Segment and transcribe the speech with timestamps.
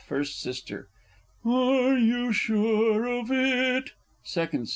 [0.07, 0.63] First S.
[1.45, 3.91] Are you sure of it?
[4.25, 4.69] _Second S.